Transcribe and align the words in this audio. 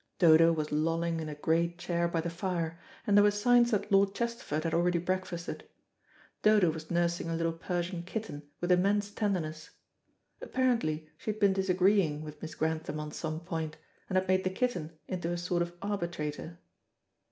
Dodo 0.17 0.51
was 0.51 0.71
lolling 0.71 1.19
in 1.19 1.29
a 1.29 1.35
great 1.35 1.77
chair 1.77 2.07
by 2.07 2.21
the 2.21 2.29
fire, 2.31 2.79
and 3.05 3.15
there 3.15 3.21
were 3.23 3.29
signs 3.29 3.69
that 3.69 3.91
Lord 3.91 4.15
Chesterford 4.15 4.63
had 4.63 4.73
already 4.73 4.97
breakfasted. 4.97 5.63
Dodo 6.41 6.71
was 6.71 6.89
nursing 6.89 7.29
a 7.29 7.35
little 7.35 7.53
Persian 7.53 8.01
kitten 8.01 8.41
with 8.61 8.71
immense 8.71 9.11
tenderness. 9.11 9.69
Apparently 10.41 11.07
she 11.19 11.29
had 11.29 11.39
been 11.39 11.53
disagreeing 11.53 12.23
with 12.23 12.41
Miss 12.41 12.55
Grantham 12.55 12.99
on 12.99 13.11
some 13.11 13.41
point, 13.41 13.77
and 14.09 14.17
had 14.17 14.27
made 14.27 14.43
the 14.43 14.49
kitten 14.49 14.97
into 15.07 15.31
a 15.31 15.37
sort 15.37 15.61
of 15.61 15.77
arbitrator. 15.83 16.57